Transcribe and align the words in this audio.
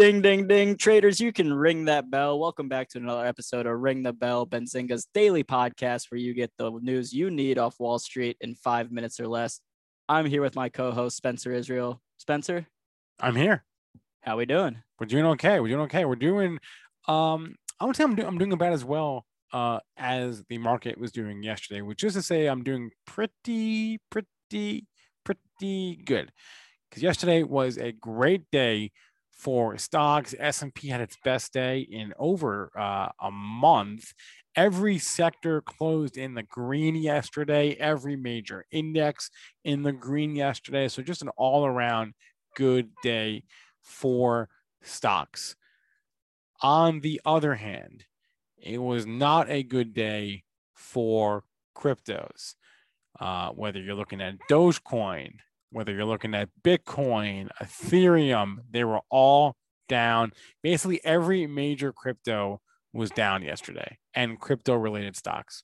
Ding, 0.00 0.22
ding, 0.22 0.46
ding. 0.46 0.78
Traders, 0.78 1.20
you 1.20 1.30
can 1.30 1.52
ring 1.52 1.84
that 1.84 2.10
bell. 2.10 2.38
Welcome 2.38 2.70
back 2.70 2.88
to 2.88 2.98
another 2.98 3.26
episode 3.26 3.66
of 3.66 3.78
Ring 3.78 4.02
the 4.02 4.14
Bell, 4.14 4.46
Benzinga's 4.46 5.06
daily 5.12 5.44
podcast 5.44 6.10
where 6.10 6.18
you 6.18 6.32
get 6.32 6.50
the 6.56 6.70
news 6.80 7.12
you 7.12 7.30
need 7.30 7.58
off 7.58 7.78
Wall 7.78 7.98
Street 7.98 8.38
in 8.40 8.54
five 8.54 8.90
minutes 8.90 9.20
or 9.20 9.28
less. 9.28 9.60
I'm 10.08 10.24
here 10.24 10.40
with 10.40 10.56
my 10.56 10.70
co-host, 10.70 11.18
Spencer 11.18 11.52
Israel. 11.52 12.00
Spencer, 12.16 12.66
I'm 13.20 13.36
here. 13.36 13.62
how 14.22 14.38
we 14.38 14.46
doing? 14.46 14.78
We're 14.98 15.06
doing 15.06 15.26
okay. 15.26 15.60
We're 15.60 15.68
doing 15.68 15.82
okay. 15.82 16.06
We're 16.06 16.16
doing. 16.16 16.58
Um, 17.06 17.56
I 17.78 17.84
would 17.84 17.94
say 17.94 18.04
I'm 18.04 18.14
doing. 18.14 18.26
I'm 18.26 18.38
doing 18.38 18.54
about 18.54 18.72
as 18.72 18.86
well 18.86 19.26
uh, 19.52 19.80
as 19.98 20.44
the 20.48 20.56
market 20.56 20.96
was 20.96 21.12
doing 21.12 21.42
yesterday, 21.42 21.82
which 21.82 22.04
is 22.04 22.14
to 22.14 22.22
say, 22.22 22.46
I'm 22.46 22.64
doing 22.64 22.88
pretty, 23.06 23.98
pretty, 24.10 24.86
pretty 25.26 25.96
good. 26.06 26.32
Because 26.88 27.02
yesterday 27.02 27.42
was 27.42 27.76
a 27.76 27.92
great 27.92 28.50
day 28.50 28.92
for 29.40 29.78
stocks. 29.78 30.34
S&P 30.38 30.88
had 30.88 31.00
its 31.00 31.16
best 31.24 31.52
day 31.52 31.80
in 31.80 32.12
over 32.18 32.70
uh, 32.78 33.08
a 33.20 33.30
month. 33.30 34.12
Every 34.54 34.98
sector 34.98 35.62
closed 35.62 36.18
in 36.18 36.34
the 36.34 36.42
green 36.42 36.94
yesterday. 36.94 37.74
Every 37.80 38.16
major 38.16 38.66
index 38.70 39.30
in 39.64 39.82
the 39.82 39.92
green 39.92 40.36
yesterday. 40.36 40.88
So 40.88 41.02
just 41.02 41.22
an 41.22 41.30
all-around 41.30 42.14
good 42.54 42.90
day 43.02 43.44
for 43.82 44.48
stocks. 44.82 45.56
On 46.60 47.00
the 47.00 47.20
other 47.24 47.54
hand, 47.54 48.04
it 48.62 48.78
was 48.78 49.06
not 49.06 49.48
a 49.48 49.62
good 49.62 49.94
day 49.94 50.44
for 50.74 51.44
cryptos. 51.74 52.54
Uh, 53.18 53.50
whether 53.50 53.80
you're 53.80 53.94
looking 53.94 54.20
at 54.20 54.36
Dogecoin, 54.50 55.32
whether 55.70 55.92
you're 55.92 56.04
looking 56.04 56.34
at 56.34 56.48
Bitcoin, 56.62 57.48
Ethereum, 57.62 58.56
they 58.70 58.84
were 58.84 59.00
all 59.10 59.56
down. 59.88 60.32
Basically, 60.62 61.00
every 61.04 61.46
major 61.46 61.92
crypto 61.92 62.60
was 62.92 63.10
down 63.10 63.42
yesterday 63.42 63.98
and 64.14 64.38
crypto 64.40 64.74
related 64.74 65.16
stocks. 65.16 65.62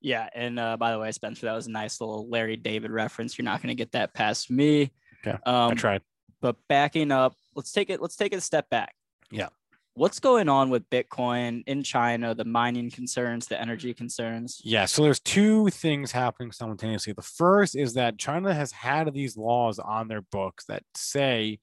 Yeah, 0.00 0.28
and 0.34 0.58
uh, 0.58 0.76
by 0.76 0.90
the 0.92 0.98
way, 0.98 1.12
Spencer, 1.12 1.46
that 1.46 1.52
was 1.52 1.68
a 1.68 1.70
nice 1.70 2.00
little 2.00 2.28
Larry 2.28 2.56
David 2.56 2.90
reference. 2.90 3.38
You're 3.38 3.44
not 3.44 3.62
going 3.62 3.68
to 3.68 3.76
get 3.76 3.92
that 3.92 4.12
past 4.14 4.50
me. 4.50 4.90
Okay, 5.24 5.38
Um, 5.46 5.70
I 5.70 5.74
tried. 5.74 6.02
but 6.40 6.56
backing 6.68 7.12
up, 7.12 7.34
let's 7.54 7.70
take 7.70 7.88
it. 7.90 8.02
Let's 8.02 8.16
take 8.16 8.32
it 8.32 8.36
a 8.36 8.40
step 8.40 8.68
back. 8.68 8.94
Yeah. 9.30 9.48
What's 9.94 10.20
going 10.20 10.48
on 10.48 10.70
with 10.70 10.88
Bitcoin 10.88 11.64
in 11.66 11.82
China? 11.82 12.34
The 12.34 12.46
mining 12.46 12.90
concerns, 12.90 13.46
the 13.46 13.60
energy 13.60 13.92
concerns. 13.92 14.60
Yeah, 14.64 14.86
so 14.86 15.02
there's 15.02 15.20
two 15.20 15.68
things 15.68 16.12
happening 16.12 16.50
simultaneously. 16.50 17.12
The 17.12 17.20
first 17.20 17.76
is 17.76 17.92
that 17.94 18.18
China 18.18 18.54
has 18.54 18.72
had 18.72 19.12
these 19.12 19.36
laws 19.36 19.78
on 19.78 20.08
their 20.08 20.22
books 20.22 20.64
that 20.66 20.82
say 20.94 21.58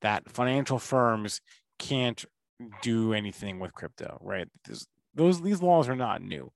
that 0.00 0.28
financial 0.28 0.80
firms 0.80 1.40
can't 1.78 2.24
do 2.82 3.12
anything 3.12 3.60
with 3.60 3.72
crypto, 3.72 4.18
right? 4.20 4.48
Those 5.14 5.40
these 5.40 5.62
laws 5.62 5.88
are 5.88 5.96
not 5.96 6.20
new. 6.20 6.52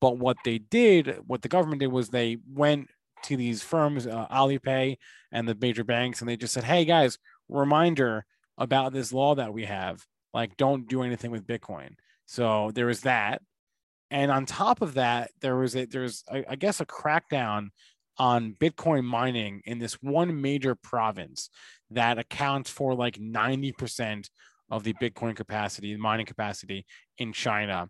But 0.00 0.18
what 0.18 0.38
they 0.44 0.58
did, 0.58 1.20
what 1.26 1.42
the 1.42 1.48
government 1.48 1.80
did 1.80 1.88
was 1.88 2.08
they 2.08 2.38
went 2.50 2.88
to 3.24 3.36
these 3.36 3.62
firms, 3.62 4.06
uh, 4.06 4.26
Alipay 4.28 4.96
and 5.30 5.46
the 5.46 5.54
major 5.54 5.84
banks, 5.84 6.20
and 6.20 6.28
they 6.28 6.36
just 6.36 6.54
said, 6.54 6.64
"Hey 6.64 6.86
guys, 6.86 7.18
reminder 7.48 8.24
about 8.58 8.92
this 8.92 9.12
law 9.12 9.34
that 9.34 9.52
we 9.52 9.64
have. 9.64 10.06
Like, 10.34 10.56
don't 10.56 10.88
do 10.88 11.02
anything 11.02 11.30
with 11.30 11.46
Bitcoin." 11.46 11.94
So 12.26 12.70
there 12.74 12.86
was 12.86 13.02
that, 13.02 13.42
and 14.10 14.30
on 14.30 14.44
top 14.44 14.82
of 14.82 14.94
that, 14.94 15.30
there 15.40 15.56
was 15.56 15.74
a 15.74 15.86
there's 15.86 16.22
I, 16.30 16.56
guess 16.56 16.80
a 16.80 16.86
crackdown 16.86 17.70
on 18.18 18.54
Bitcoin 18.60 19.04
mining 19.04 19.62
in 19.64 19.78
this 19.78 19.94
one 20.02 20.40
major 20.40 20.74
province 20.74 21.48
that 21.90 22.18
accounts 22.18 22.70
for 22.70 22.94
like 22.94 23.16
90% 23.16 24.28
of 24.70 24.84
the 24.84 24.92
Bitcoin 24.94 25.34
capacity, 25.34 25.94
the 25.94 25.98
mining 25.98 26.26
capacity 26.26 26.84
in 27.18 27.32
China. 27.32 27.88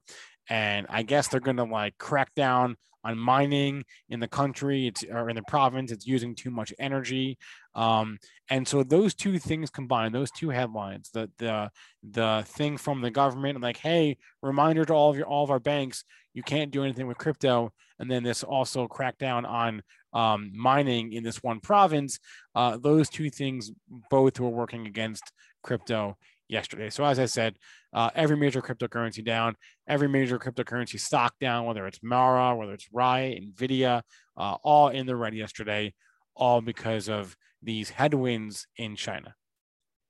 And 0.48 0.86
I 0.88 1.02
guess 1.02 1.28
they're 1.28 1.40
going 1.40 1.56
to 1.56 1.64
like 1.64 1.96
crack 1.98 2.34
down 2.34 2.76
on 3.04 3.18
mining 3.18 3.84
in 4.08 4.20
the 4.20 4.28
country 4.28 4.86
it's, 4.86 5.04
or 5.04 5.28
in 5.28 5.36
the 5.36 5.42
province. 5.48 5.90
It's 5.90 6.06
using 6.06 6.34
too 6.34 6.50
much 6.50 6.72
energy. 6.78 7.38
Um, 7.74 8.18
and 8.48 8.66
so 8.66 8.82
those 8.82 9.14
two 9.14 9.38
things 9.38 9.70
combined, 9.70 10.14
those 10.14 10.30
two 10.30 10.50
headlines, 10.50 11.10
the 11.10 11.30
the 11.38 11.70
the 12.02 12.44
thing 12.46 12.76
from 12.76 13.00
the 13.00 13.10
government, 13.10 13.60
like, 13.60 13.78
hey, 13.78 14.18
reminder 14.42 14.84
to 14.84 14.92
all 14.92 15.10
of 15.10 15.16
your 15.16 15.26
all 15.26 15.44
of 15.44 15.50
our 15.50 15.60
banks, 15.60 16.04
you 16.34 16.42
can't 16.42 16.70
do 16.70 16.84
anything 16.84 17.06
with 17.06 17.18
crypto. 17.18 17.72
And 17.98 18.10
then 18.10 18.22
this 18.22 18.42
also 18.42 18.88
crackdown 18.88 19.48
on 19.48 19.82
um, 20.12 20.50
mining 20.54 21.12
in 21.12 21.22
this 21.22 21.42
one 21.42 21.60
province. 21.60 22.18
Uh, 22.54 22.76
those 22.76 23.08
two 23.08 23.30
things 23.30 23.70
both 24.10 24.38
were 24.38 24.48
working 24.48 24.86
against 24.86 25.32
crypto 25.62 26.16
yesterday. 26.52 26.90
So 26.90 27.04
as 27.04 27.18
I 27.18 27.24
said, 27.24 27.56
uh, 27.92 28.10
every 28.14 28.36
major 28.36 28.60
cryptocurrency 28.60 29.24
down, 29.24 29.56
every 29.88 30.08
major 30.08 30.38
cryptocurrency 30.38 31.00
stock 31.00 31.34
down, 31.40 31.64
whether 31.64 31.86
it's 31.86 32.00
Mara, 32.02 32.54
whether 32.54 32.74
it's 32.74 32.86
Riot, 32.92 33.42
Nvidia, 33.42 34.02
uh, 34.36 34.56
all 34.62 34.88
in 34.88 35.06
the 35.06 35.16
red 35.16 35.34
yesterday, 35.34 35.94
all 36.36 36.60
because 36.60 37.08
of 37.08 37.34
these 37.62 37.90
headwinds 37.90 38.66
in 38.76 38.94
China. 38.94 39.34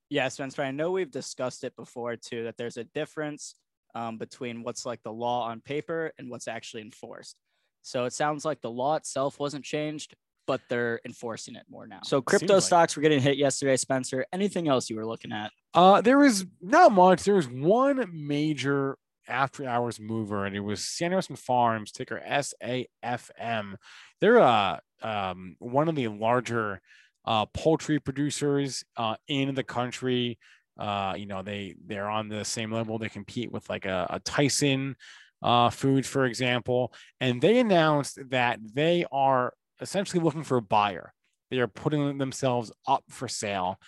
Yeah, 0.09 0.27
Spencer, 0.27 0.61
I 0.61 0.71
know 0.71 0.91
we've 0.91 1.09
discussed 1.09 1.63
it 1.63 1.75
before 1.75 2.15
too, 2.17 2.43
that 2.43 2.57
there's 2.57 2.77
a 2.77 2.83
difference 2.83 3.55
um, 3.95 4.17
between 4.17 4.63
what's 4.63 4.85
like 4.85 5.01
the 5.03 5.11
law 5.11 5.47
on 5.47 5.61
paper 5.61 6.11
and 6.19 6.29
what's 6.29 6.47
actually 6.47 6.81
enforced. 6.81 7.35
So 7.83 8.05
it 8.05 8.13
sounds 8.13 8.45
like 8.45 8.61
the 8.61 8.71
law 8.71 8.95
itself 8.95 9.39
wasn't 9.39 9.63
changed, 9.63 10.15
but 10.45 10.61
they're 10.69 10.99
enforcing 11.05 11.55
it 11.55 11.65
more 11.69 11.87
now. 11.87 12.01
So 12.03 12.21
crypto 12.21 12.55
like- 12.55 12.63
stocks 12.63 12.95
were 12.95 13.01
getting 13.01 13.21
hit 13.21 13.37
yesterday, 13.37 13.77
Spencer. 13.77 14.25
Anything 14.33 14.67
else 14.67 14.89
you 14.89 14.97
were 14.97 15.05
looking 15.05 15.31
at? 15.31 15.51
Uh, 15.73 16.01
there 16.01 16.19
was 16.19 16.45
not 16.61 16.91
much. 16.91 17.23
There 17.23 17.35
was 17.35 17.49
one 17.49 18.07
major 18.13 18.97
after 19.27 19.67
hours 19.67 19.99
mover, 19.99 20.45
and 20.45 20.55
it 20.55 20.59
was 20.59 20.85
Sanderson 20.85 21.35
Farms, 21.35 21.91
ticker 21.91 22.21
SAFM. 22.27 23.75
They're 24.21 24.39
uh, 24.39 24.77
um, 25.01 25.55
one 25.59 25.89
of 25.89 25.95
the 25.95 26.09
larger 26.09 26.81
uh, 27.25 27.45
poultry 27.47 27.99
producers 27.99 28.83
uh, 28.97 29.15
in 29.27 29.55
the 29.55 29.63
country. 29.63 30.37
Uh, 30.77 31.15
you 31.17 31.25
know, 31.25 31.41
they 31.41 31.75
they're 31.85 32.09
on 32.09 32.29
the 32.29 32.45
same 32.45 32.71
level. 32.71 32.97
They 32.97 33.09
compete 33.09 33.51
with 33.51 33.69
like 33.69 33.85
a, 33.85 34.07
a 34.09 34.19
Tyson 34.19 34.95
uh, 35.41 35.69
Foods, 35.69 36.07
for 36.07 36.25
example, 36.25 36.93
and 37.19 37.41
they 37.41 37.59
announced 37.59 38.19
that 38.29 38.59
they 38.73 39.05
are 39.11 39.53
essentially 39.81 40.23
looking 40.23 40.43
for 40.43 40.57
a 40.57 40.61
buyer. 40.61 41.13
They 41.49 41.59
are 41.59 41.67
putting 41.67 42.17
themselves 42.17 42.71
up 42.87 43.03
for 43.09 43.27
sale 43.27 43.79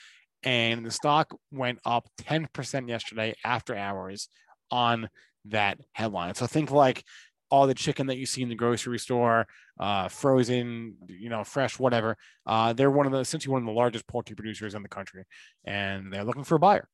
and 0.46 0.86
the 0.86 0.92
stock 0.92 1.36
went 1.52 1.80
up 1.84 2.08
10% 2.22 2.88
yesterday 2.88 3.34
after 3.44 3.76
hours 3.76 4.30
on 4.72 5.10
that 5.46 5.80
headline. 5.94 6.36
So 6.36 6.46
think 6.46 6.72
like 6.72 7.04
all 7.50 7.68
the 7.68 7.74
chicken 7.74 8.08
that 8.08 8.18
you 8.18 8.26
see 8.26 8.42
in 8.42 8.50
the 8.50 8.56
grocery 8.56 9.00
store, 9.00 9.48
uh, 9.80 10.08
frozen, 10.08 10.96
you 11.08 11.30
know, 11.30 11.44
fresh, 11.44 11.80
whatever. 11.80 12.16
Uh, 12.46 12.74
they're 12.74 12.92
one 12.92 13.06
of 13.06 13.12
the 13.12 13.20
essentially 13.20 13.52
one 13.52 13.62
of 13.62 13.68
the 13.68 13.74
largest 13.74 14.08
poultry 14.08 14.36
producers 14.36 14.76
in 14.76 14.84
the 14.84 14.90
country, 14.90 15.24
and 15.66 16.14
they're 16.14 16.24
looking 16.24 16.44
for 16.44 16.56
a 16.56 16.60
buyer. 16.60 16.88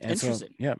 And 0.00 0.18
so, 0.18 0.26
Interesting. 0.28 0.54
yeah. 0.58 0.74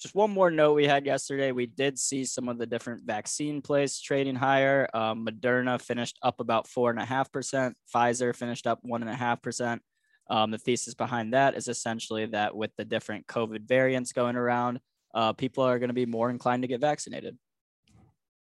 Just 0.00 0.14
one 0.14 0.30
more 0.30 0.50
note 0.50 0.74
we 0.74 0.86
had 0.86 1.06
yesterday. 1.06 1.52
We 1.52 1.66
did 1.66 1.98
see 1.98 2.26
some 2.26 2.48
of 2.48 2.58
the 2.58 2.66
different 2.66 3.04
vaccine 3.04 3.62
plays 3.62 3.98
trading 3.98 4.34
higher. 4.34 4.86
Um, 4.92 5.26
Moderna 5.26 5.80
finished 5.80 6.18
up 6.22 6.38
about 6.38 6.68
four 6.68 6.90
and 6.90 7.00
a 7.00 7.04
half 7.04 7.32
percent. 7.32 7.76
Pfizer 7.94 8.36
finished 8.36 8.66
up 8.66 8.80
one 8.82 9.02
and 9.02 9.10
a 9.10 9.14
half 9.14 9.40
percent. 9.40 9.80
Um, 10.28 10.50
the 10.50 10.58
thesis 10.58 10.94
behind 10.94 11.32
that 11.34 11.56
is 11.56 11.68
essentially 11.68 12.26
that 12.26 12.56
with 12.56 12.72
the 12.76 12.84
different 12.84 13.26
COVID 13.26 13.62
variants 13.66 14.12
going 14.12 14.36
around, 14.36 14.80
uh, 15.14 15.32
people 15.32 15.64
are 15.64 15.78
going 15.78 15.88
to 15.88 15.94
be 15.94 16.06
more 16.06 16.30
inclined 16.30 16.62
to 16.62 16.68
get 16.68 16.80
vaccinated. 16.80 17.36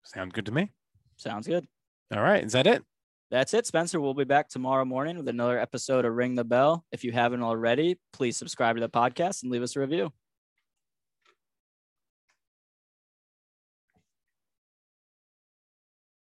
Sounds 0.03 0.33
good 0.33 0.45
to 0.47 0.51
me. 0.51 0.71
Sounds 1.17 1.47
good. 1.47 1.67
All 2.13 2.21
right. 2.21 2.43
Is 2.43 2.53
that 2.53 2.67
it? 2.67 2.83
That's 3.29 3.53
it, 3.53 3.67
Spencer. 3.67 3.99
We'll 3.99 4.13
be 4.13 4.23
back 4.23 4.47
tomorrow 4.47 4.85
morning 4.85 5.17
with 5.17 5.27
another 5.27 5.59
episode 5.59 6.05
of 6.05 6.13
Ring 6.13 6.35
the 6.35 6.45
Bell. 6.45 6.85
If 6.93 7.03
you 7.03 7.11
haven't 7.11 7.43
already, 7.43 7.99
please 8.13 8.37
subscribe 8.37 8.77
to 8.77 8.81
the 8.81 8.89
podcast 8.89 9.43
and 9.43 9.51
leave 9.51 9.63
us 9.63 9.75
a 9.75 9.81
review. 9.81 10.13